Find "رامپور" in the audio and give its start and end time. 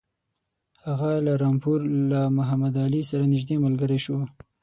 1.43-1.79